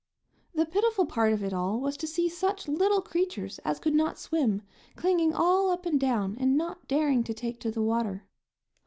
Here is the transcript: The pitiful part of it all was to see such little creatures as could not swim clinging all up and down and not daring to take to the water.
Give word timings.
The 0.55 0.65
pitiful 0.65 1.05
part 1.05 1.31
of 1.31 1.43
it 1.43 1.53
all 1.53 1.79
was 1.79 1.95
to 1.97 2.07
see 2.07 2.27
such 2.27 2.67
little 2.67 3.03
creatures 3.03 3.59
as 3.59 3.77
could 3.77 3.93
not 3.93 4.17
swim 4.17 4.63
clinging 4.95 5.31
all 5.31 5.69
up 5.69 5.85
and 5.85 5.99
down 5.99 6.37
and 6.39 6.57
not 6.57 6.87
daring 6.87 7.23
to 7.23 7.35
take 7.35 7.59
to 7.59 7.69
the 7.69 7.83
water. 7.83 8.23